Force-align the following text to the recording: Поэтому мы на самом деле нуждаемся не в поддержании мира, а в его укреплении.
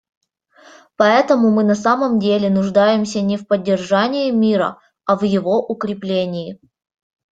Поэтому 0.97 1.51
мы 1.51 1.63
на 1.63 1.75
самом 1.75 2.17
деле 2.17 2.49
нуждаемся 2.49 3.21
не 3.21 3.37
в 3.37 3.45
поддержании 3.45 4.31
мира, 4.31 4.79
а 5.05 5.15
в 5.15 5.21
его 5.25 5.63
укреплении. 5.63 6.59